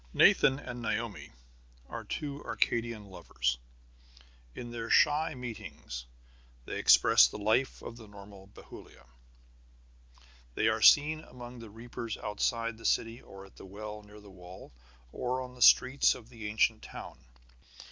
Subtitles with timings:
[0.15, 1.29] Nathan and Naomi
[1.87, 3.59] are two Arcadian lovers.
[4.55, 6.07] In their shy meetings
[6.65, 9.05] they express the life of the normal Bethulia.
[10.55, 14.31] They are seen among the reapers outside the city or at the well near the
[14.31, 14.71] wall,
[15.11, 17.19] or on the streets of the ancient town.